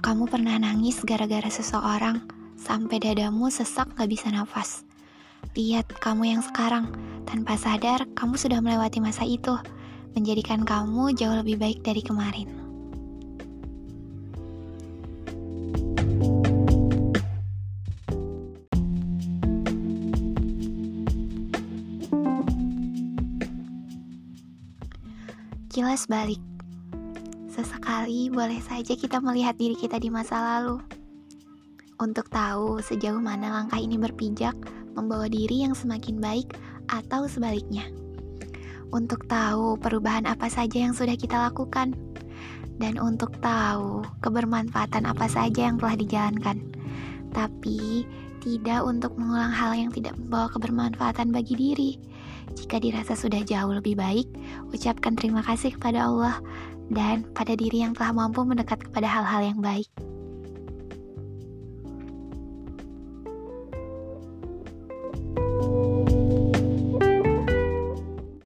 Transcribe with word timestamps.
kamu 0.00 0.26
pernah 0.26 0.58
nangis 0.58 1.06
gara-gara 1.06 1.46
seseorang 1.46 2.18
sampai 2.58 2.98
dadamu 2.98 3.46
sesak 3.46 3.94
gak 3.94 4.10
bisa 4.10 4.26
nafas. 4.26 4.82
Lihat 5.54 5.86
kamu 6.02 6.34
yang 6.34 6.42
sekarang, 6.42 6.90
tanpa 7.30 7.54
sadar 7.54 8.10
kamu 8.18 8.34
sudah 8.34 8.58
melewati 8.58 8.98
masa 8.98 9.22
itu, 9.22 9.54
menjadikan 10.18 10.66
kamu 10.66 11.14
jauh 11.14 11.38
lebih 11.38 11.62
baik 11.62 11.86
dari 11.86 12.02
kemarin. 12.02 12.50
Kilas 25.70 26.10
balik. 26.10 26.59
Sesekali 27.50 28.30
boleh 28.30 28.62
saja 28.62 28.94
kita 28.94 29.18
melihat 29.18 29.58
diri 29.58 29.74
kita 29.74 29.98
di 29.98 30.06
masa 30.06 30.38
lalu. 30.38 30.78
Untuk 31.98 32.30
tahu 32.30 32.78
sejauh 32.78 33.18
mana 33.18 33.50
langkah 33.50 33.82
ini 33.82 33.98
berpijak 33.98 34.54
membawa 34.94 35.26
diri 35.26 35.66
yang 35.66 35.74
semakin 35.74 36.22
baik 36.22 36.54
atau 36.86 37.26
sebaliknya. 37.26 37.90
Untuk 38.94 39.26
tahu 39.26 39.74
perubahan 39.82 40.30
apa 40.30 40.46
saja 40.46 40.78
yang 40.78 40.94
sudah 40.94 41.18
kita 41.18 41.50
lakukan. 41.50 41.90
Dan 42.78 43.02
untuk 43.02 43.34
tahu 43.42 44.06
kebermanfaatan 44.22 45.10
apa 45.10 45.26
saja 45.26 45.68
yang 45.68 45.76
telah 45.76 45.98
dijalankan. 45.98 46.62
Tapi 47.34 48.06
tidak 48.40 48.86
untuk 48.86 49.18
mengulang 49.18 49.50
hal 49.52 49.74
yang 49.74 49.90
tidak 49.90 50.14
membawa 50.16 50.48
kebermanfaatan 50.54 51.34
bagi 51.34 51.58
diri. 51.58 51.90
Jika 52.54 52.78
dirasa 52.78 53.14
sudah 53.14 53.42
jauh 53.42 53.74
lebih 53.74 53.98
baik, 53.98 54.26
ucapkan 54.70 55.14
terima 55.18 55.42
kasih 55.44 55.74
kepada 55.76 56.08
Allah 56.08 56.38
dan 56.90 57.24
pada 57.32 57.54
diri 57.54 57.86
yang 57.86 57.94
telah 57.94 58.10
mampu 58.10 58.42
mendekat 58.42 58.82
kepada 58.82 59.06
hal-hal 59.06 59.54
yang 59.54 59.60
baik. 59.62 59.88